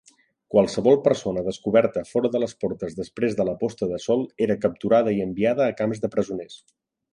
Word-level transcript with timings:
Qualsevol 0.53 0.95
persona 1.07 1.43
descoberta 1.47 2.03
fora 2.13 2.31
de 2.37 2.41
les 2.45 2.55
portes 2.65 2.97
després 3.01 3.37
de 3.41 3.47
la 3.51 3.55
posta 3.61 3.91
de 3.93 4.01
sol 4.07 4.27
era 4.49 4.59
capturada 4.67 5.17
i 5.19 5.23
enviada 5.29 5.69
a 5.69 5.79
camps 5.83 6.05
de 6.07 6.15
presoners. 6.19 6.61